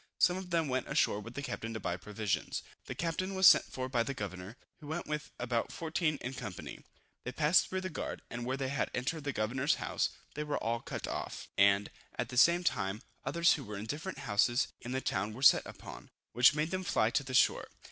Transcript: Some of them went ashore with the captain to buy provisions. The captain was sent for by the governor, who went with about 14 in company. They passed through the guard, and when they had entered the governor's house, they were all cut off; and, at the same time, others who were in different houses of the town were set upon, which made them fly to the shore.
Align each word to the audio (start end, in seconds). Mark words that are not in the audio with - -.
Some 0.17 0.35
of 0.35 0.49
them 0.49 0.67
went 0.67 0.87
ashore 0.89 1.19
with 1.19 1.35
the 1.35 1.43
captain 1.43 1.75
to 1.75 1.79
buy 1.79 1.95
provisions. 1.95 2.63
The 2.85 2.95
captain 2.95 3.35
was 3.35 3.45
sent 3.45 3.65
for 3.65 3.87
by 3.87 4.01
the 4.01 4.15
governor, 4.15 4.57
who 4.79 4.87
went 4.87 5.05
with 5.05 5.29
about 5.37 5.71
14 5.71 6.17
in 6.21 6.33
company. 6.33 6.83
They 7.23 7.31
passed 7.31 7.67
through 7.67 7.81
the 7.81 7.89
guard, 7.91 8.23
and 8.27 8.43
when 8.43 8.57
they 8.57 8.69
had 8.69 8.89
entered 8.95 9.25
the 9.25 9.31
governor's 9.31 9.75
house, 9.75 10.09
they 10.33 10.43
were 10.43 10.57
all 10.57 10.79
cut 10.79 11.07
off; 11.07 11.49
and, 11.55 11.91
at 12.17 12.29
the 12.29 12.37
same 12.37 12.63
time, 12.63 13.03
others 13.25 13.53
who 13.53 13.63
were 13.63 13.77
in 13.77 13.85
different 13.85 14.17
houses 14.17 14.69
of 14.83 14.91
the 14.91 15.01
town 15.01 15.33
were 15.35 15.43
set 15.43 15.67
upon, 15.67 16.09
which 16.31 16.55
made 16.55 16.71
them 16.71 16.83
fly 16.83 17.11
to 17.11 17.21
the 17.23 17.35
shore. 17.35 17.67